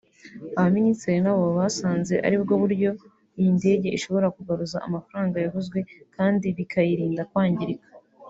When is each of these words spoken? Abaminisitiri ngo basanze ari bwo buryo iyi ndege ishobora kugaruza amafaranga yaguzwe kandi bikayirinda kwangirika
Abaminisitiri 0.57 1.19
ngo 1.23 1.45
basanze 1.59 2.13
ari 2.25 2.35
bwo 2.43 2.53
buryo 2.61 2.89
iyi 3.39 3.49
ndege 3.57 3.87
ishobora 3.97 4.27
kugaruza 4.35 4.77
amafaranga 4.87 5.35
yaguzwe 5.43 5.79
kandi 6.15 6.45
bikayirinda 6.57 7.23
kwangirika 7.31 7.89